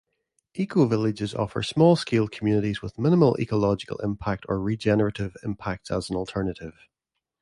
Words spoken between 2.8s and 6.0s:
with minimal ecological impact or regenerative impacts